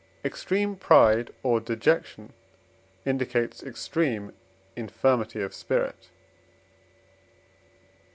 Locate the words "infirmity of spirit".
4.75-6.09